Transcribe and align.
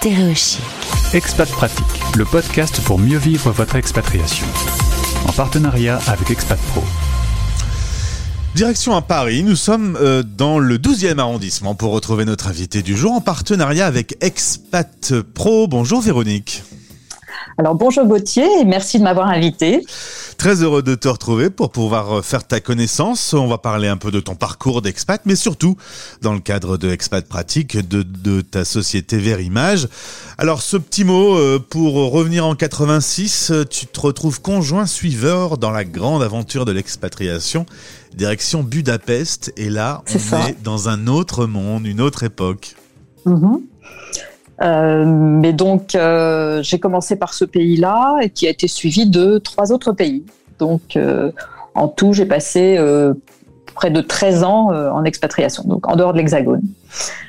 Stéréochic. 0.00 0.62
Expat 1.12 1.46
Pratique, 1.50 2.16
le 2.16 2.24
podcast 2.24 2.80
pour 2.86 2.98
mieux 2.98 3.18
vivre 3.18 3.50
votre 3.50 3.76
expatriation. 3.76 4.46
En 5.28 5.32
partenariat 5.32 6.00
avec 6.06 6.30
Expat 6.30 6.58
Pro. 6.70 6.82
Direction 8.54 8.96
à 8.96 9.02
Paris, 9.02 9.42
nous 9.42 9.56
sommes 9.56 9.98
euh, 10.00 10.22
dans 10.22 10.58
le 10.58 10.78
12e 10.78 11.18
arrondissement 11.18 11.74
pour 11.74 11.92
retrouver 11.92 12.24
notre 12.24 12.48
invité 12.48 12.80
du 12.80 12.96
jour 12.96 13.12
en 13.12 13.20
partenariat 13.20 13.86
avec 13.86 14.16
Expat 14.24 15.20
Pro. 15.34 15.68
Bonjour 15.68 16.00
Véronique. 16.00 16.62
Alors 17.58 17.74
bonjour 17.74 18.06
Gauthier 18.06 18.46
et 18.60 18.64
merci 18.64 18.98
de 18.98 19.04
m'avoir 19.04 19.28
invité. 19.28 19.84
Très 20.40 20.62
heureux 20.62 20.82
de 20.82 20.94
te 20.94 21.06
retrouver 21.06 21.50
pour 21.50 21.70
pouvoir 21.70 22.16
euh, 22.16 22.22
faire 22.22 22.46
ta 22.46 22.60
connaissance. 22.60 23.34
On 23.34 23.46
va 23.46 23.58
parler 23.58 23.88
un 23.88 23.98
peu 23.98 24.10
de 24.10 24.20
ton 24.20 24.34
parcours 24.34 24.80
d'expat, 24.80 25.20
mais 25.26 25.36
surtout 25.36 25.76
dans 26.22 26.32
le 26.32 26.40
cadre 26.40 26.78
de 26.78 26.88
Expat 26.88 27.28
Pratique, 27.28 27.76
de, 27.76 28.02
de 28.02 28.40
ta 28.40 28.64
société 28.64 29.18
Verimage. 29.18 29.86
Alors 30.38 30.62
ce 30.62 30.78
petit 30.78 31.04
mot, 31.04 31.36
euh, 31.36 31.58
pour 31.58 31.92
revenir 32.10 32.46
en 32.46 32.54
86, 32.54 33.50
euh, 33.50 33.64
tu 33.66 33.86
te 33.86 34.00
retrouves 34.00 34.40
conjoint 34.40 34.86
suiveur 34.86 35.58
dans 35.58 35.72
la 35.72 35.84
grande 35.84 36.22
aventure 36.22 36.64
de 36.64 36.72
l'expatriation, 36.72 37.66
direction 38.16 38.62
Budapest. 38.62 39.52
Et 39.58 39.68
là, 39.68 40.02
on 40.08 40.48
est 40.48 40.62
dans 40.62 40.88
un 40.88 41.06
autre 41.06 41.44
monde, 41.44 41.86
une 41.86 42.00
autre 42.00 42.22
époque. 42.22 42.76
Mhm. 43.26 43.60
Euh, 44.62 45.04
mais 45.06 45.52
donc, 45.52 45.94
euh, 45.94 46.62
j'ai 46.62 46.78
commencé 46.78 47.16
par 47.16 47.32
ce 47.34 47.44
pays-là, 47.44 48.18
et 48.22 48.30
qui 48.30 48.46
a 48.46 48.50
été 48.50 48.68
suivi 48.68 49.06
de 49.08 49.38
trois 49.38 49.72
autres 49.72 49.92
pays. 49.92 50.24
Donc, 50.58 50.96
euh, 50.96 51.30
en 51.74 51.88
tout, 51.88 52.12
j'ai 52.12 52.26
passé 52.26 52.78
près 53.74 53.90
de 53.90 54.00
13 54.00 54.44
ans 54.44 54.68
en 54.72 55.04
expatriation, 55.04 55.62
donc 55.64 55.88
en 55.88 55.96
dehors 55.96 56.12
de 56.12 56.18
l'Hexagone. 56.18 56.62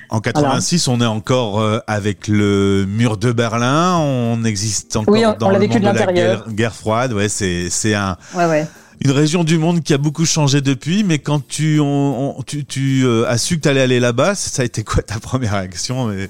En 0.09 0.19
86, 0.19 0.89
on 0.89 0.99
est 0.99 1.05
encore 1.05 1.63
avec 1.87 2.27
le 2.27 2.85
mur 2.85 3.15
de 3.15 3.31
Berlin, 3.31 3.97
on 3.99 4.43
existe 4.43 4.97
encore 4.97 5.13
Oui, 5.13 5.25
on- 5.25 5.33
dans 5.37 5.47
on 5.47 5.49
l'a 5.51 5.59
le 5.59 5.61
vécu 5.61 5.79
monde 5.79 5.93
de 5.93 5.99
de 5.99 6.05
la 6.05 6.11
guerre, 6.11 6.49
guerre 6.49 6.75
froide. 6.75 7.13
Ouais, 7.13 7.29
c'est 7.29 7.69
c'est 7.69 7.93
un 7.93 8.17
Ouais, 8.35 8.45
ouais. 8.45 8.67
une 9.05 9.11
région 9.11 9.45
du 9.45 9.57
monde 9.57 9.81
qui 9.81 9.93
a 9.93 9.97
beaucoup 9.97 10.25
changé 10.25 10.59
depuis, 10.59 11.05
mais 11.05 11.19
quand 11.19 11.47
tu, 11.47 11.79
on- 11.79 12.39
on- 12.39 12.41
tu, 12.41 12.65
tu 12.65 13.03
euh, 13.05 13.25
as 13.29 13.37
su 13.37 13.55
que 13.57 13.61
tu 13.61 13.69
allais 13.69 13.81
aller 13.81 14.01
là-bas, 14.01 14.35
ça 14.35 14.63
a 14.63 14.65
été 14.65 14.83
quoi 14.83 15.01
ta 15.03 15.19
première 15.19 15.53
réaction? 15.53 16.07
mais... 16.07 16.29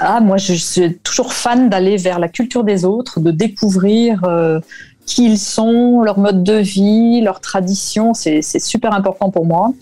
Ah, 0.00 0.20
moi, 0.20 0.36
je 0.36 0.54
suis 0.54 0.98
toujours 0.98 1.32
fan 1.32 1.68
d'aller 1.68 1.96
vers 1.96 2.18
la 2.18 2.28
culture 2.28 2.64
des 2.64 2.84
autres, 2.84 3.20
de 3.20 3.30
découvrir 3.30 4.24
euh, 4.24 4.60
qui 5.06 5.26
ils 5.26 5.38
sont, 5.38 6.02
leur 6.02 6.18
mode 6.18 6.42
de 6.42 6.54
vie, 6.54 7.20
leurs 7.20 7.40
traditions. 7.40 8.14
C'est 8.14 8.42
super 8.58 8.92
important 8.92 9.30
pour 9.30 9.46
moi. 9.46 9.72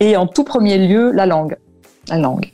Et 0.00 0.16
en 0.16 0.26
tout 0.26 0.44
premier 0.44 0.78
lieu, 0.78 1.10
la 1.12 1.26
langue. 1.26 1.56
La 2.08 2.18
langue. 2.18 2.50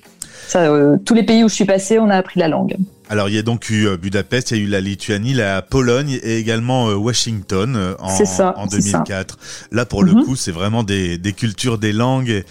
Ça, 0.53 0.65
euh, 0.71 0.99
tous 1.03 1.15
les 1.15 1.23
pays 1.23 1.43
où 1.45 1.49
je 1.49 1.55
suis 1.55 1.65
passée, 1.65 1.99
on 1.99 2.11
a 2.11 2.17
appris 2.17 2.39
la 2.39 2.47
langue. 2.47 2.77
Alors 3.09 3.31
il 3.31 3.35
y 3.35 3.39
a 3.39 3.43
donc 3.43 3.71
eu 3.71 3.87
euh, 3.87 3.97
Budapest, 3.97 4.51
il 4.51 4.57
y 4.59 4.61
a 4.61 4.65
eu 4.65 4.67
la 4.67 4.81
Lituanie, 4.83 5.33
la 5.33 5.63
Pologne 5.63 6.19
et 6.23 6.37
également 6.37 6.89
euh, 6.91 6.95
Washington 6.95 7.95
en, 7.99 8.09
ça, 8.09 8.55
en 8.59 8.69
c'est 8.69 8.81
ça. 8.83 8.99
2004. 8.99 9.39
Là 9.71 9.87
pour 9.87 10.05
le 10.05 10.13
Mhm. 10.13 10.25
coup, 10.25 10.37
c'est 10.37 10.51
vraiment 10.53 10.83
des, 10.83 11.17
des 11.17 11.33
cultures, 11.33 11.79
des 11.79 11.93
langues 11.95 12.43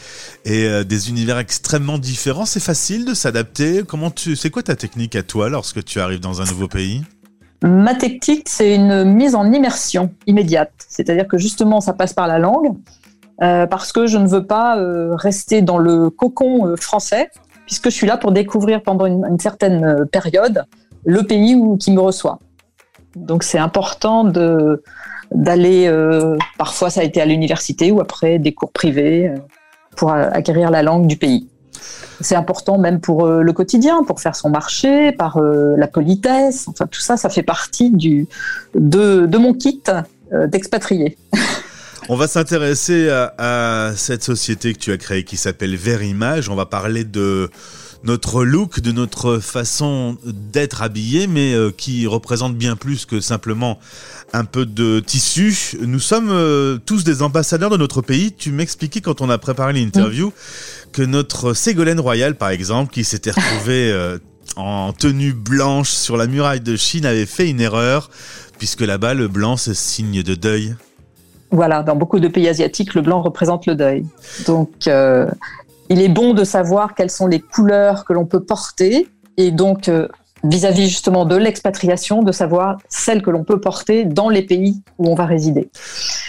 et, 0.46 0.66
et, 0.66 0.84
des 0.84 1.10
univers 1.10 1.38
extrêmement 1.38 2.00
différents. 2.00 2.46
C'est 2.48 2.60
facile 2.60 3.06
de 3.06 3.14
s'adapter. 3.14 3.84
Comment 3.88 4.10
tu, 4.10 4.36
c'est 4.36 4.50
quoi 4.50 4.64
ta 4.64 4.76
technique 4.76 5.16
à 5.16 5.22
toi 5.22 5.50
lorsque 5.50 5.84
tu 5.86 6.00
arrives 6.00 6.22
dans 6.22 6.42
un 6.42 6.46
nouveau 6.46 6.68
pays? 6.68 7.04
Ma 7.64 7.94
technique, 7.94 8.50
c'est 8.50 8.74
une 8.74 9.04
mise 9.04 9.36
en 9.36 9.52
immersion 9.52 10.12
immédiate. 10.26 10.72
C'est-à-dire 10.90 11.28
que 11.28 11.38
justement, 11.38 11.82
ça 11.82 11.94
passe 11.94 12.14
par 12.14 12.26
la 12.26 12.40
langue, 12.40 12.76
euh, 13.44 13.68
parce 13.68 13.92
que 13.92 14.08
je 14.08 14.18
ne 14.18 14.28
veux 14.28 14.46
pas 14.48 14.80
euh, 14.80 15.16
rester 15.16 15.62
dans 15.62 15.78
le 15.78 16.10
cocon 16.10 16.66
euh, 16.66 16.76
français, 16.76 17.30
puisque 17.66 17.86
je 17.86 17.96
suis 17.96 18.08
là 18.08 18.18
pour 18.18 18.32
découvrir 18.32 18.82
pendant 18.82 19.06
une, 19.06 19.40
certaine 19.40 19.84
euh, 19.84 20.06
période 20.06 20.66
le 21.06 21.24
pays 21.24 21.56
où, 21.56 21.78
qui 21.78 21.92
me 21.92 22.00
reçoit. 22.00 22.40
Donc 23.16 23.44
c'est 23.44 23.58
important 23.58 24.24
de 24.24 24.84
d'aller, 25.34 25.88
euh, 25.88 26.36
parfois 26.58 26.90
ça 26.90 27.02
a 27.02 27.04
été 27.04 27.22
à 27.22 27.26
l'université 27.26 27.92
ou 27.92 28.02
après 28.02 28.38
des 28.38 28.54
cours 28.54 28.72
privés, 28.72 29.30
euh, 29.30 29.38
pour 29.96 30.12
acquérir 30.12 30.72
la 30.72 30.84
langue 30.84 31.08
du 31.08 31.18
pays. 31.18 31.48
C'est 32.20 32.36
important 32.36 32.78
même 32.78 33.00
pour 33.00 33.26
euh, 33.26 33.42
le 33.42 33.54
quotidien, 33.54 34.04
pour 34.04 34.20
faire 34.20 34.36
son 34.36 34.50
marché, 34.50 35.12
par 35.12 35.40
la 35.42 35.88
politesse. 35.88 36.68
Enfin, 36.68 36.86
tout 36.88 37.00
ça, 37.00 37.18
ça 37.18 37.30
fait 37.30 37.44
partie 37.44 37.92
du, 37.92 38.28
de, 38.76 39.26
de 39.26 39.38
mon 39.38 39.54
kit 39.54 39.82
d'expatrié. 40.48 41.18
On 42.14 42.18
va 42.18 42.28
s'intéresser 42.28 43.10
à, 43.10 43.34
à 43.38 43.96
cette 43.96 44.22
société 44.22 44.74
que 44.74 44.80
tu 44.80 44.92
as 44.92 44.98
créée 44.98 45.24
qui 45.24 45.38
s'appelle 45.38 45.78
Verimage. 45.78 46.50
On 46.50 46.56
va 46.56 46.66
parler 46.66 47.06
de 47.06 47.50
notre 48.04 48.44
look, 48.44 48.82
de 48.82 48.92
notre 48.92 49.40
façon 49.40 50.18
d'être 50.26 50.82
habillé, 50.82 51.28
mais 51.28 51.54
euh, 51.54 51.72
qui 51.72 52.08
représente 52.08 52.58
bien 52.58 52.76
plus 52.76 53.06
que 53.06 53.22
simplement 53.22 53.80
un 54.34 54.44
peu 54.44 54.66
de 54.66 55.00
tissu. 55.00 55.78
Nous 55.80 56.02
sommes 56.02 56.32
euh, 56.32 56.78
tous 56.86 57.06
des 57.06 57.22
ambassadeurs 57.22 57.70
de 57.70 57.78
notre 57.78 58.02
pays. 58.02 58.34
Tu 58.34 58.52
m'expliquais 58.52 59.00
quand 59.00 59.22
on 59.22 59.30
a 59.30 59.38
préparé 59.38 59.72
l'interview 59.72 60.34
que 60.92 61.04
notre 61.04 61.54
Ségolène 61.54 62.02
Royal, 62.02 62.36
par 62.36 62.50
exemple, 62.50 62.92
qui 62.92 63.06
s'était 63.06 63.32
retrouvée 63.32 63.90
euh, 63.94 64.18
en 64.58 64.92
tenue 64.92 65.32
blanche 65.32 65.92
sur 65.92 66.18
la 66.18 66.28
muraille 66.28 66.60
de 66.60 66.76
Chine, 66.76 67.06
avait 67.06 67.26
fait 67.26 67.50
une 67.50 67.62
erreur, 67.62 68.10
puisque 68.58 68.82
là-bas, 68.82 69.14
le 69.14 69.30
blanc, 69.30 69.56
c'est 69.56 69.74
signe 69.74 70.24
de 70.24 70.36
deuil. 70.36 70.76
Voilà, 71.52 71.84
dans 71.84 71.96
beaucoup 71.96 72.20
de 72.20 72.28
pays 72.28 72.48
asiatiques, 72.48 72.96
le 72.96 73.02
blanc 73.02 73.22
représente 73.22 73.66
le 73.66 73.76
deuil. 73.76 74.06
Donc, 74.48 74.88
euh, 74.88 75.28
il 75.90 76.02
est 76.02 76.10
bon 76.10 76.34
de 76.34 76.46
savoir 76.46 76.96
quelles 76.96 77.10
sont 77.10 77.28
les 77.28 77.42
couleurs 77.42 78.06
que 78.06 78.14
l'on 78.14 78.26
peut 78.26 78.44
porter 78.44 79.10
et 79.38 79.52
donc 79.52 79.90
euh, 79.90 80.08
vis-à-vis 80.44 80.90
justement 80.90 81.26
de 81.26 81.36
l'expatriation, 81.36 82.24
de 82.24 82.32
savoir 82.32 82.78
celles 82.90 83.22
que 83.22 83.30
l'on 83.30 83.44
peut 83.44 83.60
porter 83.60 84.06
dans 84.06 84.30
les 84.30 84.42
pays 84.42 84.82
où 84.98 85.10
on 85.10 85.16
va 85.16 85.26
résider. 85.26 85.70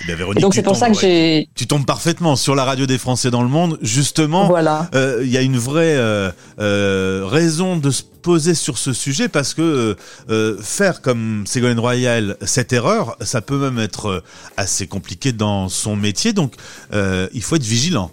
Eh 0.03 0.15
bien, 0.15 0.27
Et 0.37 0.41
donc 0.41 0.55
c'est 0.55 0.63
pour 0.63 0.77
ça 0.77 0.89
que 0.91 0.99
j'ai 0.99 1.49
Tu 1.55 1.67
tombes 1.67 1.87
parfaitement 1.87 2.37
sur 2.37 2.55
la 2.55 2.65
radio 2.65 2.87
des 2.87 2.99
Français 2.99 3.31
dans 3.31 3.43
le 3.43 3.49
monde. 3.49 3.79
Justement, 3.83 4.47
voilà. 4.49 4.89
euh, 4.95 5.21
il 5.23 5.31
y 5.31 5.37
a 5.37 5.43
une 5.43 5.57
vraie 5.59 5.97
euh, 5.97 6.31
euh, 6.61 7.23
raison 7.27 7.77
de 7.77 7.91
se 7.91 8.03
poser 8.03 8.55
sur 8.55 8.79
ce 8.79 8.93
sujet 8.93 9.29
parce 9.29 9.53
que 9.55 9.97
euh, 10.31 10.57
faire 10.61 11.01
comme 11.03 11.45
Ségolène 11.47 11.81
Royal 11.81 12.37
cette 12.43 12.73
erreur, 12.73 13.17
ça 13.21 13.41
peut 13.41 13.59
même 13.59 13.79
être 13.79 14.07
euh, 14.07 14.21
assez 14.57 14.87
compliqué 14.87 15.33
dans 15.33 15.69
son 15.69 15.97
métier. 15.97 16.33
Donc, 16.33 16.55
euh, 16.93 17.29
il 17.33 17.43
faut 17.43 17.57
être 17.57 17.63
vigilant. 17.65 18.11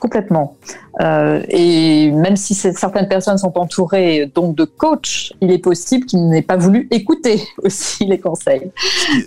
Complètement. 0.00 0.56
Euh, 1.00 1.42
et 1.48 2.10
même 2.10 2.36
si 2.36 2.54
certaines 2.54 3.06
personnes 3.06 3.38
sont 3.38 3.56
entourées 3.58 4.30
donc 4.34 4.56
de 4.56 4.64
coachs, 4.64 5.32
il 5.40 5.52
est 5.52 5.58
possible 5.58 6.06
qu'ils 6.06 6.26
n'aient 6.28 6.42
pas 6.42 6.56
voulu 6.56 6.88
écouter 6.90 7.42
aussi 7.62 8.06
les 8.06 8.18
conseils. 8.18 8.72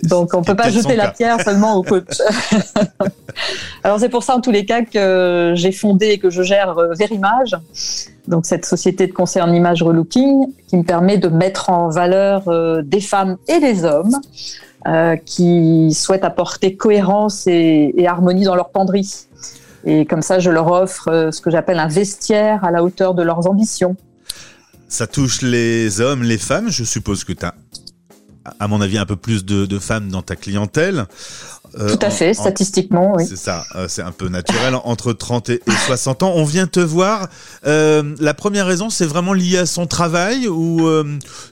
Donc 0.02 0.34
on 0.34 0.42
est 0.42 0.46
peut 0.46 0.56
pas 0.56 0.70
jeter 0.70 0.96
la 0.96 1.06
cas. 1.06 1.12
pierre 1.12 1.40
seulement 1.40 1.76
aux 1.76 1.82
coachs. 1.82 2.20
Alors 3.84 3.98
c'est 3.98 4.08
pour 4.08 4.22
ça 4.22 4.36
en 4.36 4.40
tous 4.40 4.50
les 4.50 4.64
cas 4.64 4.82
que 4.82 5.52
j'ai 5.54 5.72
fondé 5.72 6.08
et 6.08 6.18
que 6.18 6.30
je 6.30 6.42
gère 6.42 6.78
euh, 6.78 6.92
Verimage, 6.94 7.56
donc 8.28 8.46
cette 8.46 8.64
société 8.64 9.06
de 9.06 9.12
conseil 9.12 9.42
en 9.42 9.52
image 9.52 9.82
relooking 9.82 10.46
qui 10.68 10.76
me 10.76 10.82
permet 10.82 11.18
de 11.18 11.28
mettre 11.28 11.70
en 11.70 11.88
valeur 11.88 12.48
euh, 12.48 12.82
des 12.82 13.00
femmes 13.00 13.36
et 13.48 13.60
des 13.60 13.84
hommes 13.84 14.16
euh, 14.86 15.16
qui 15.16 15.92
souhaitent 15.94 16.24
apporter 16.24 16.76
cohérence 16.76 17.46
et, 17.46 17.94
et 17.96 18.06
harmonie 18.06 18.44
dans 18.44 18.54
leur 18.54 18.70
penderie. 18.70 19.26
Et 19.86 20.06
comme 20.06 20.22
ça, 20.22 20.38
je 20.38 20.50
leur 20.50 20.70
offre 20.70 21.08
euh, 21.08 21.30
ce 21.30 21.40
que 21.40 21.50
j'appelle 21.50 21.78
un 21.78 21.88
vestiaire 21.88 22.64
à 22.64 22.70
la 22.70 22.82
hauteur 22.82 23.14
de 23.14 23.22
leurs 23.22 23.48
ambitions. 23.48 23.96
Ça 24.88 25.06
touche 25.06 25.42
les 25.42 26.00
hommes, 26.00 26.22
les 26.22 26.38
femmes. 26.38 26.68
Je 26.70 26.84
suppose 26.84 27.24
que 27.24 27.32
tu 27.32 27.44
as, 27.44 27.54
à 28.60 28.68
mon 28.68 28.80
avis, 28.80 28.98
un 28.98 29.06
peu 29.06 29.16
plus 29.16 29.44
de, 29.44 29.66
de 29.66 29.78
femmes 29.78 30.08
dans 30.10 30.22
ta 30.22 30.36
clientèle. 30.36 31.06
Euh, 31.80 31.88
Tout 31.96 31.98
à 32.02 32.08
en- 32.08 32.10
fait, 32.10 32.30
en- 32.30 32.34
statistiquement, 32.42 33.12
oui. 33.16 33.26
C'est 33.26 33.36
ça, 33.36 33.64
euh, 33.74 33.88
c'est 33.88 34.02
un 34.02 34.12
peu 34.12 34.28
naturel. 34.28 34.74
Entre 34.84 35.12
30 35.12 35.50
et 35.50 35.54
et 35.66 35.70
60 35.86 36.22
ans, 36.22 36.32
on 36.36 36.44
vient 36.44 36.68
te 36.68 36.78
voir. 36.78 37.28
Euh, 37.66 38.14
la 38.20 38.32
première 38.32 38.66
raison, 38.66 38.90
c'est 38.90 39.06
vraiment 39.06 39.32
lié 39.32 39.58
à 39.58 39.66
son 39.66 39.86
travail 39.86 40.46
ou 40.46 40.88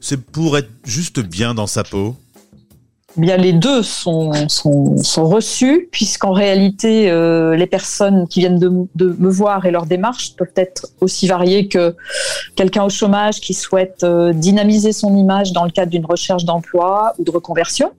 c'est 0.01 0.21
pour 0.21 0.57
être 0.57 0.71
juste 0.85 1.19
bien 1.19 1.55
dans 1.55 1.67
sa 1.67 1.83
peau? 1.83 2.17
Bien, 3.17 3.37
les 3.37 3.53
deux 3.53 3.83
sont, 3.83 4.33
sont, 4.49 4.97
sont 4.97 5.29
reçus, 5.29 5.89
puisqu'en 5.93 6.33
réalité, 6.33 7.11
euh, 7.11 7.55
les 7.55 7.67
personnes 7.67 8.27
qui 8.27 8.41
viennent 8.41 8.59
de, 8.59 8.69
me 8.99 9.29
voir 9.29 9.67
et 9.67 9.71
leur 9.71 9.85
démarche 9.85 10.35
peuvent 10.35 10.53
être 10.57 10.87
aussi 11.03 11.27
variées 11.27 11.69
que 11.69 11.95
quelqu'un 12.57 12.85
au 12.85 12.89
chômage 12.89 13.41
qui 13.41 13.53
souhaite 13.53 14.03
euh, 14.03 14.33
dynamiser 14.33 14.93
son 14.93 15.15
image 15.15 15.53
dans 15.53 15.65
le 15.65 15.71
cadre 15.71 15.91
d'une 15.91 16.07
recherche 16.07 16.47
d'emploi 16.47 17.13
ou 17.19 17.25
de 17.25 17.31
reconversion, 17.31 17.93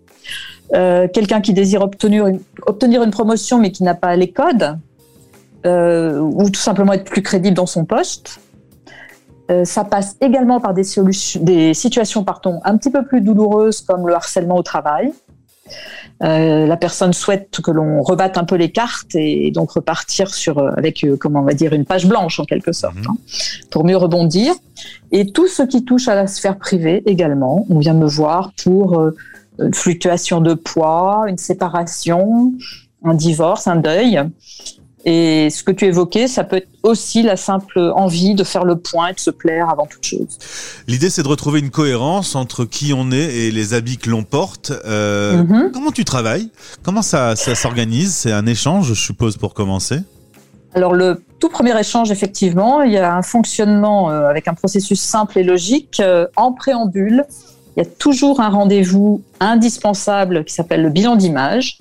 euh, 0.73 1.07
quelqu'un 1.07 1.41
qui 1.41 1.53
désire 1.53 1.83
obtenir 1.83 2.25
une, 2.25 2.39
obtenir 2.65 3.03
une 3.03 3.11
promotion 3.11 3.59
mais 3.59 3.71
qui 3.71 3.83
n'a 3.83 3.95
pas 3.95 4.15
les 4.15 4.31
codes, 4.31 4.79
ou 5.65 6.49
tout 6.49 6.59
simplement 6.59 6.91
être 6.91 7.05
plus 7.05 7.21
crédible 7.21 7.55
dans 7.55 7.67
son 7.67 7.85
poste. 7.85 8.39
Euh, 9.51 9.65
ça 9.65 9.83
passe 9.83 10.15
également 10.21 10.59
par 10.59 10.73
des, 10.73 10.83
solutions, 10.83 11.41
des 11.43 11.73
situations 11.73 12.23
pardon, 12.23 12.61
un 12.63 12.77
petit 12.77 12.89
peu 12.89 13.03
plus 13.03 13.21
douloureuses 13.21 13.81
comme 13.81 14.07
le 14.07 14.15
harcèlement 14.15 14.55
au 14.55 14.63
travail. 14.63 15.11
Euh, 16.23 16.67
la 16.67 16.77
personne 16.77 17.13
souhaite 17.13 17.59
que 17.61 17.71
l'on 17.71 18.01
rebatte 18.01 18.37
un 18.37 18.43
peu 18.43 18.55
les 18.55 18.71
cartes 18.71 19.15
et 19.15 19.51
donc 19.51 19.71
repartir 19.71 20.33
sur 20.33 20.59
euh, 20.59 20.71
avec 20.77 21.03
euh, 21.03 21.17
comment 21.17 21.39
on 21.39 21.43
va 21.43 21.53
dire 21.53 21.73
une 21.73 21.85
page 21.85 22.05
blanche 22.05 22.39
en 22.39 22.45
quelque 22.45 22.71
sorte 22.71 22.95
Mhm. 22.95 23.05
hein, 23.09 23.15
pour 23.71 23.83
mieux 23.83 23.97
rebondir. 23.97 24.53
Et 25.11 25.31
tout 25.31 25.47
ce 25.47 25.63
qui 25.63 25.83
touche 25.83 26.07
à 26.07 26.15
la 26.15 26.27
sphère 26.27 26.57
privée 26.57 27.01
également, 27.05 27.65
on 27.69 27.79
vient 27.79 27.93
me 27.93 28.05
voir 28.07 28.51
pour 28.63 29.11
une 29.59 29.73
fluctuation 29.73 30.41
de 30.41 30.53
poids, 30.53 31.25
une 31.27 31.37
séparation, 31.37 32.53
un 33.03 33.13
divorce, 33.13 33.67
un 33.67 33.77
deuil. 33.77 34.21
Et 35.05 35.49
ce 35.49 35.63
que 35.63 35.71
tu 35.71 35.85
évoquais, 35.85 36.27
ça 36.27 36.45
peut 36.45 36.57
être 36.57 36.69
aussi 36.81 37.23
la 37.23 37.35
simple 37.35 37.91
envie 37.95 38.35
de 38.35 38.43
faire 38.45 38.63
le 38.63 38.77
point 38.77 39.07
et 39.09 39.13
de 39.13 39.19
se 39.19 39.31
plaire 39.31 39.69
avant 39.69 39.85
toute 39.85 40.05
chose. 40.05 40.37
L'idée, 40.87 41.09
c'est 41.09 41.23
de 41.23 41.27
retrouver 41.27 41.59
une 41.59 41.71
cohérence 41.71 42.35
entre 42.35 42.63
qui 42.63 42.93
on 42.93 43.11
est 43.11 43.35
et 43.35 43.51
les 43.51 43.73
habits 43.73 43.97
que 43.97 44.09
l'on 44.09 44.23
porte. 44.23 44.71
Euh, 44.85 45.43
Mhm. 45.43 45.71
Comment 45.73 45.91
tu 45.91 46.05
travailles? 46.05 46.49
Comment 46.83 47.01
ça, 47.01 47.35
ça 47.35 47.53
s'organise? 47.55 48.13
C'est 48.13 48.31
un 48.31 48.45
échange, 48.45 48.87
je 48.87 48.93
suppose, 48.93 49.35
pour 49.35 49.53
commencer? 49.53 49.99
Alors 50.75 50.93
le 50.93 51.21
tout 51.39 51.49
premier 51.49 51.77
échange, 51.77 52.09
effectivement, 52.09 52.81
il 52.81 52.93
y 52.93 52.97
a 52.97 53.13
un 53.15 53.21
fonctionnement 53.21 54.09
euh, 54.09 54.27
avec 54.27 54.47
un 54.47 54.53
processus 54.53 55.01
simple 55.01 55.37
et 55.37 55.43
logique. 55.43 55.99
Euh, 55.99 56.27
en 56.35 56.53
préambule, 56.53 57.25
il 57.75 57.83
y 57.83 57.85
a 57.85 57.89
toujours 57.89 58.39
un 58.39 58.49
rendez-vous 58.49 59.21
indispensable 59.39 60.45
qui 60.45 60.53
s'appelle 60.53 60.81
le 60.81 60.89
bilan 60.89 61.15
d'image. 61.15 61.77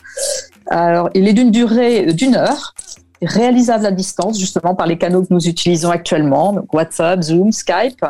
Alors, 0.66 1.08
il 1.14 1.28
est 1.28 1.32
d'une 1.32 1.50
durée 1.50 2.12
d'une 2.12 2.34
heure, 2.34 2.74
réalisable 3.22 3.86
à 3.86 3.90
distance, 3.90 4.38
justement 4.38 4.74
par 4.74 4.86
les 4.86 4.98
canaux 4.98 5.22
que 5.22 5.32
nous 5.32 5.46
utilisons 5.46 5.90
actuellement, 5.90 6.52
donc 6.52 6.72
WhatsApp, 6.72 7.22
Zoom, 7.22 7.52
Skype. 7.52 8.04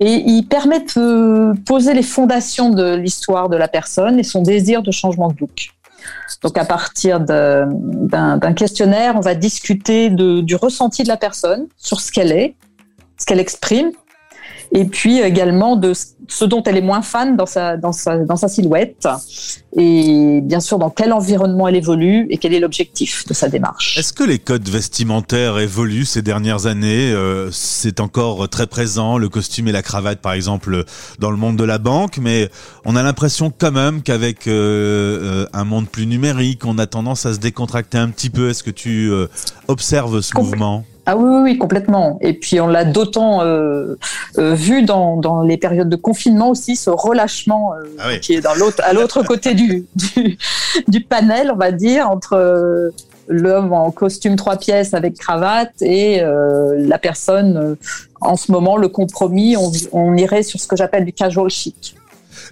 Et 0.00 0.14
il 0.14 0.44
permet 0.44 0.80
de 0.80 1.52
poser 1.66 1.92
les 1.92 2.02
fondations 2.02 2.70
de 2.70 2.94
l'histoire 2.94 3.48
de 3.48 3.56
la 3.56 3.68
personne 3.68 4.18
et 4.18 4.22
son 4.22 4.42
désir 4.42 4.82
de 4.82 4.90
changement 4.90 5.28
de 5.28 5.36
look. 5.38 5.70
Donc 6.42 6.56
à 6.56 6.64
partir 6.64 7.20
d'un 7.20 8.52
questionnaire, 8.56 9.14
on 9.16 9.20
va 9.20 9.34
discuter 9.34 10.08
du 10.08 10.56
ressenti 10.56 11.02
de 11.02 11.08
la 11.08 11.18
personne 11.18 11.66
sur 11.76 12.00
ce 12.00 12.10
qu'elle 12.10 12.32
est, 12.32 12.54
ce 13.18 13.26
qu'elle 13.26 13.40
exprime, 13.40 13.90
et 14.72 14.84
puis 14.84 15.20
également 15.20 15.76
de 15.76 15.92
ce 16.28 16.44
dont 16.44 16.62
elle 16.62 16.76
est 16.76 16.82
moins 16.82 17.02
fan 17.02 17.36
dans 17.36 17.46
sa, 17.46 17.76
dans 17.76 17.90
sa, 17.92 18.18
dans 18.18 18.36
sa 18.36 18.46
silhouette, 18.46 19.08
et 19.76 20.40
bien 20.42 20.60
sûr 20.60 20.78
dans 20.78 20.90
quel 20.90 21.12
environnement 21.12 21.66
elle 21.66 21.74
évolue 21.74 22.26
et 22.30 22.38
quel 22.38 22.54
est 22.54 22.60
l'objectif 22.60 23.26
de 23.26 23.34
sa 23.34 23.48
démarche. 23.48 23.98
Est-ce 23.98 24.12
que 24.12 24.22
les 24.22 24.38
codes 24.38 24.68
vestimentaires 24.68 25.58
évoluent 25.58 26.04
ces 26.04 26.22
dernières 26.22 26.66
années? 26.66 27.10
Euh, 27.12 27.48
C'est 27.50 27.98
encore 27.98 28.48
très 28.48 28.68
présent, 28.68 29.18
le 29.18 29.28
costume 29.28 29.66
et 29.66 29.72
la 29.72 29.82
cravate, 29.82 30.20
par 30.20 30.34
exemple, 30.34 30.84
dans 31.18 31.32
le 31.32 31.36
monde 31.36 31.56
de 31.56 31.64
la 31.64 31.78
banque, 31.78 32.18
mais 32.18 32.48
on 32.84 32.94
a 32.94 33.02
l'impression 33.02 33.52
quand 33.56 33.72
même 33.72 34.02
qu'avec 34.02 34.46
euh, 34.46 34.52
euh, 34.52 35.46
un 35.52 35.64
monde 35.64 35.88
plus 35.88 36.06
numérique, 36.06 36.64
on 36.64 36.78
a 36.78 36.86
tendance 36.86 37.26
à 37.26 37.34
se 37.34 37.38
décontracter 37.38 37.98
un 37.98 38.08
petit 38.08 38.30
peu. 38.30 38.50
Est-ce 38.50 38.62
que 38.62 38.70
tu 38.70 39.10
euh, 39.10 39.26
observes 39.66 40.20
ce 40.20 40.32
Compl- 40.32 40.44
mouvement? 40.44 40.84
Ah 41.10 41.16
oui, 41.16 41.24
oui, 41.28 41.40
oui, 41.42 41.58
complètement. 41.58 42.18
Et 42.20 42.34
puis 42.34 42.60
on 42.60 42.68
l'a 42.68 42.84
d'autant 42.84 43.42
euh, 43.42 43.96
euh, 44.38 44.54
vu 44.54 44.84
dans, 44.84 45.16
dans 45.16 45.42
les 45.42 45.56
périodes 45.56 45.88
de 45.88 45.96
confinement 45.96 46.50
aussi, 46.50 46.76
ce 46.76 46.88
relâchement 46.88 47.74
euh, 47.74 47.82
Ah 47.98 48.04
oui. 48.10 48.20
qui 48.20 48.34
est 48.34 48.40
dans 48.40 48.54
l'autre, 48.54 48.80
à 48.84 48.92
l'autre 48.92 49.24
côté 49.24 49.54
du, 49.54 49.86
du, 49.96 50.38
du 50.86 51.00
panel, 51.00 51.50
on 51.52 51.56
va 51.56 51.72
dire, 51.72 52.08
entre 52.08 52.92
l'homme 53.26 53.72
en 53.72 53.90
costume 53.90 54.36
trois 54.36 54.56
pièces 54.56 54.94
avec 54.94 55.18
cravate 55.18 55.82
et 55.82 56.20
la 56.20 56.98
personne. 56.98 57.76
en 58.20 58.36
ce 58.36 58.52
moment, 58.52 58.76
le 58.76 58.86
compromis, 58.86 59.56
on, 59.56 59.72
on 59.92 60.16
irait 60.16 60.44
sur 60.44 60.60
ce 60.60 60.68
que 60.68 60.76
j'appelle 60.76 61.04
du 61.04 61.12
casual 61.12 61.50
chic. 61.50 61.96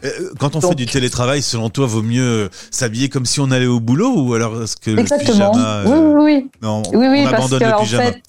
Euh, 0.04 0.08
Quand 0.38 0.56
on 0.56 0.60
Donc- 0.60 0.70
fait 0.70 0.74
du 0.76 0.86
télétravail, 0.86 1.42
selon 1.42 1.70
toi, 1.70 1.86
vaut 1.86 2.02
mieux 2.02 2.48
s'habiller 2.70 3.08
comme 3.08 3.26
si 3.26 3.40
on 3.40 3.50
allait 3.50 3.66
au 3.66 3.80
boulot 3.80 4.12
ou 4.16 4.34
alors 4.34 4.62
est-ce 4.62 4.76
que 4.76 4.90
le 4.90 5.00
Exactement. 5.00 5.50
pyjama 5.52 5.82
Oui, 5.84 5.92
euh, 5.92 6.12
oui, 6.14 6.22
oui. 6.44 6.50
Non, 6.62 6.82
Oui, 6.94 7.06
oui, 7.08 7.20
on 7.26 7.30
parce 7.30 7.34
abandonne 7.46 7.58
que 7.60 7.64
le 7.64 7.74
en 7.74 7.80
pyjama. 7.82 8.04
fait, 8.04 8.22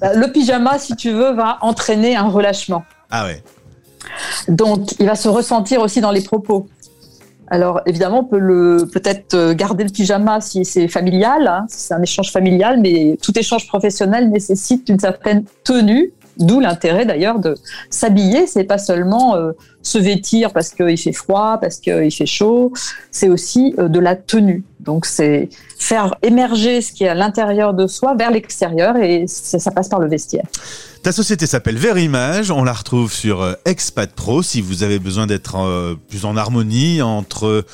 bah, 0.00 0.14
le 0.14 0.32
pyjama, 0.32 0.78
si 0.78 0.96
tu 0.96 1.10
veux, 1.10 1.32
va 1.34 1.58
entraîner 1.62 2.16
un 2.16 2.28
relâchement. 2.28 2.84
Ah 3.10 3.24
ouais. 3.26 3.42
Donc, 4.48 4.92
il 4.98 5.06
va 5.06 5.14
se 5.14 5.28
ressentir 5.28 5.80
aussi 5.80 6.00
dans 6.00 6.10
les 6.10 6.22
propos. 6.22 6.68
Alors, 7.52 7.80
évidemment, 7.84 8.20
on 8.20 8.24
peut 8.24 8.38
le 8.38 8.88
peut-être 8.92 9.34
euh, 9.34 9.54
garder 9.54 9.82
le 9.84 9.90
pyjama 9.90 10.40
si 10.40 10.64
c'est 10.64 10.86
familial, 10.86 11.48
hein, 11.48 11.66
si 11.68 11.80
c'est 11.80 11.94
un 11.94 12.02
échange 12.02 12.30
familial, 12.30 12.78
mais 12.80 13.18
tout 13.20 13.36
échange 13.36 13.66
professionnel 13.66 14.30
nécessite 14.30 14.88
une 14.88 15.00
certaine 15.00 15.44
tenue, 15.64 16.12
d'où 16.40 16.58
l'intérêt 16.58 17.06
d'ailleurs 17.06 17.38
de 17.38 17.54
s'habiller. 17.90 18.46
C'est 18.46 18.64
pas 18.64 18.78
seulement 18.78 19.36
euh, 19.36 19.52
se 19.82 19.98
vêtir 19.98 20.52
parce 20.52 20.70
qu'il 20.70 20.98
fait 20.98 21.12
froid, 21.12 21.58
parce 21.60 21.76
qu'il 21.76 22.10
fait 22.10 22.26
chaud, 22.26 22.72
c'est 23.10 23.28
aussi 23.28 23.74
euh, 23.78 23.88
de 23.88 24.00
la 24.00 24.16
tenue. 24.16 24.64
Donc, 24.80 25.06
c'est 25.06 25.50
faire 25.78 26.14
émerger 26.22 26.80
ce 26.80 26.92
qui 26.92 27.04
est 27.04 27.08
à 27.08 27.14
l'intérieur 27.14 27.74
de 27.74 27.86
soi 27.86 28.14
vers 28.14 28.30
l'extérieur 28.30 28.96
et 28.96 29.26
ça, 29.26 29.58
ça 29.58 29.70
passe 29.70 29.88
par 29.88 30.00
le 30.00 30.08
vestiaire. 30.08 30.46
Ta 31.02 31.12
société 31.12 31.46
s'appelle 31.46 31.76
Verimage, 31.76 32.50
on 32.50 32.64
la 32.64 32.72
retrouve 32.72 33.12
sur 33.12 33.42
euh, 33.42 33.54
Expat 33.66 34.10
Pro 34.10 34.42
si 34.42 34.60
vous 34.60 34.82
avez 34.82 34.98
besoin 34.98 35.26
d'être 35.26 35.96
plus 36.08 36.24
en 36.24 36.36
harmonie 36.36 37.02
entre 37.02 37.64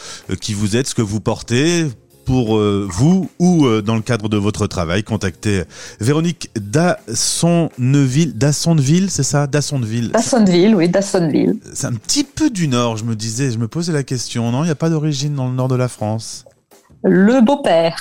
qui 0.40 0.54
vous 0.54 0.76
êtes, 0.76 0.88
ce 0.88 0.94
que 0.94 1.02
vous 1.02 1.20
portez 1.20 1.86
pour 2.26 2.58
euh, 2.58 2.86
vous 2.90 3.30
ou 3.38 3.64
euh, 3.66 3.80
dans 3.80 3.94
le 3.94 4.02
cadre 4.02 4.28
de 4.28 4.36
votre 4.36 4.66
travail, 4.66 5.02
contactez 5.04 5.62
Véronique 6.00 6.50
Dassonneville, 6.60 8.36
Dassonneville, 8.36 9.10
c'est 9.10 9.22
ça? 9.22 9.46
Dassonneville. 9.46 10.10
Dassonville, 10.10 10.74
oui, 10.74 10.88
Dassonville. 10.88 11.58
C'est 11.72 11.86
un 11.86 11.92
petit 11.94 12.24
peu 12.24 12.50
du 12.50 12.68
nord, 12.68 12.96
je 12.96 13.04
me 13.04 13.14
disais, 13.16 13.50
je 13.50 13.58
me 13.58 13.68
posais 13.68 13.92
la 13.92 14.02
question, 14.02 14.50
non, 14.50 14.62
il 14.64 14.66
n'y 14.66 14.72
a 14.72 14.76
pas 14.76 14.90
d'origine 14.90 15.34
dans 15.34 15.48
le 15.48 15.54
nord 15.54 15.68
de 15.68 15.76
la 15.76 15.88
France. 15.88 16.44
Le 17.04 17.40
beau-père. 17.40 17.96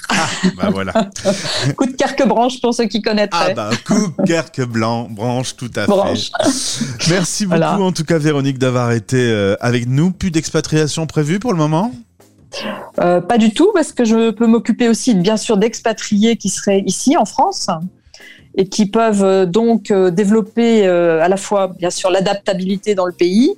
Bah 0.58 0.70
voilà. 0.72 0.92
Coup 1.78 1.86
de 1.86 1.92
carque-branche 1.92 2.60
pour 2.60 2.74
ceux 2.74 2.86
qui 2.86 3.04
Ah 3.06 3.10
connaîtraient. 3.10 3.54
bah, 3.54 3.70
coupe, 3.86 4.20
blanc, 4.72 5.08
branche, 5.12 5.56
tout 5.56 5.70
à 5.76 5.86
Branche. 5.86 6.32
fait. 6.44 7.10
Merci 7.12 7.46
beaucoup 7.46 7.58
Voilà. 7.60 7.80
en 7.80 7.92
tout 7.92 8.04
cas 8.06 8.18
Véronique 8.18 8.58
d'avoir 8.58 8.92
été 8.94 9.18
euh, 9.20 9.56
avec 9.60 9.88
nous. 9.88 10.10
Plus 10.12 10.32
d'expatriation 10.32 11.06
prévue 11.06 11.38
pour 11.40 11.52
le 11.52 11.60
moment? 11.60 11.94
Euh, 13.00 13.22
pas 13.22 13.38
du 13.38 13.54
tout, 13.54 13.72
parce 13.74 13.92
que 13.92 14.06
je 14.06 14.32
peux 14.32 14.48
m'occuper 14.48 14.88
aussi, 14.88 15.16
bien 15.16 15.38
sûr, 15.38 15.58
d'expatriés 15.58 16.38
qui 16.38 16.50
seraient 16.50 16.82
ici 16.86 17.18
en 17.18 17.26
France 17.26 17.70
et 18.58 18.68
qui 18.68 18.86
peuvent 18.86 19.24
euh, 19.24 19.46
donc 19.46 19.92
euh, 19.92 20.12
développer 20.12 20.88
à 20.88 21.28
la 21.28 21.38
fois, 21.38 21.68
bien 21.68 21.90
sûr, 21.90 22.10
l'adaptabilité 22.10 22.96
dans 22.96 23.06
le 23.06 23.12
pays, 23.14 23.54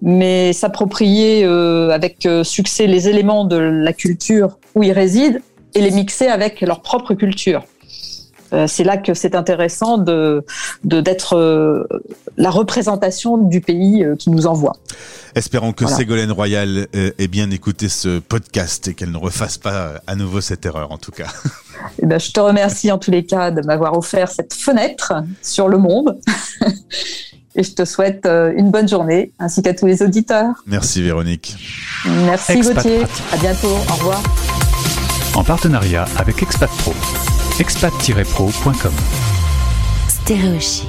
mais 0.00 0.52
s'approprier 0.52 1.44
avec 1.44 2.26
succès 2.42 2.86
les 2.86 3.08
éléments 3.08 3.44
de 3.44 3.56
la 3.56 3.92
culture 3.92 4.58
où 4.74 4.82
ils 4.82 4.92
résident 4.92 5.40
et 5.74 5.80
les 5.80 5.90
mixer 5.90 6.28
avec 6.28 6.60
leur 6.62 6.80
propre 6.80 7.14
culture. 7.14 7.64
Euh, 8.52 8.66
c'est 8.66 8.84
là 8.84 8.96
que 8.96 9.14
c'est 9.14 9.34
intéressant 9.34 9.98
de 9.98 10.44
d'être 10.84 11.36
euh, 11.36 11.86
la 12.36 12.50
représentation 12.50 13.36
du 13.36 13.60
pays 13.60 14.04
euh, 14.04 14.16
qui 14.16 14.30
nous 14.30 14.46
envoie. 14.46 14.76
Espérons 15.34 15.72
que 15.72 15.84
Voilà. 15.84 15.96
Ségolène 15.96 16.32
Royal 16.32 16.86
euh, 16.94 17.10
ait 17.18 17.28
bien 17.28 17.50
écouté 17.50 17.88
ce 17.88 18.18
podcast 18.18 18.88
et 18.88 18.94
qu'elle 18.94 19.10
ne 19.10 19.18
refasse 19.18 19.58
pas 19.58 19.94
à 20.06 20.14
nouveau 20.14 20.40
cette 20.40 20.64
erreur 20.66 20.92
en 20.92 20.98
tout 20.98 21.12
cas. 21.12 21.28
Eh 22.02 22.06
ben, 22.06 22.18
je 22.18 22.32
te 22.32 22.40
remercie 22.40 22.90
en 22.90 22.98
tous 22.98 23.10
les 23.10 23.24
cas 23.24 23.50
de 23.50 23.60
m'avoir 23.60 23.96
offert 23.96 24.30
cette 24.30 24.52
fenêtre 24.52 25.12
sur 25.42 25.68
le 25.68 25.78
monde. 25.78 26.18
Et 27.54 27.62
je 27.62 27.72
te 27.72 27.84
souhaite 27.84 28.26
une 28.26 28.70
bonne 28.70 28.88
journée, 28.88 29.32
ainsi 29.38 29.62
qu'à 29.62 29.74
tous 29.74 29.86
les 29.86 30.02
auditeurs. 30.02 30.54
Merci 30.66 31.02
Véronique. 31.02 31.56
Merci 32.04 32.52
Expat 32.52 32.76
Gauthier. 32.76 33.02
À 33.32 33.36
bientôt. 33.36 33.68
Au 33.68 33.94
revoir. 33.94 34.22
En 35.34 35.44
partenariat 35.44 36.04
avec 36.18 36.42
Expat 36.42 36.70
Pro. 36.78 36.92
expat-pro.com 37.60 38.94
Stéréo 40.08 40.60
chic. 40.60 40.87